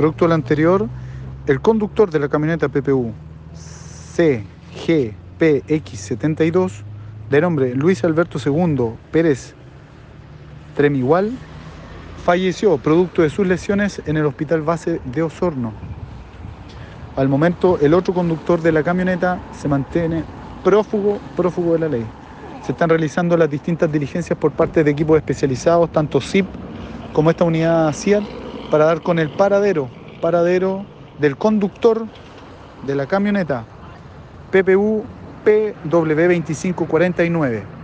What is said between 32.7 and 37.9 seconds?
de la camioneta PPU PW2549.